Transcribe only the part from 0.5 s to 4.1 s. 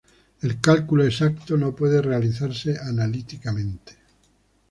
cálculo exacto no puede realizarse analíticamente.